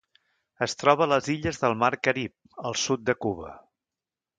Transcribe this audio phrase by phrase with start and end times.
[0.65, 3.59] Es troba a les illes del Mar Carib al sud de Cuba.